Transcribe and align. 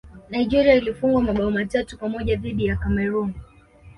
nigeria 0.29 0.73
ilifungwa 0.75 1.21
mabao 1.21 1.51
matatu 1.51 1.97
kwa 1.97 2.09
moja 2.09 2.35
dhidi 2.35 2.65
ya 2.65 2.75
cameroon 2.75 3.33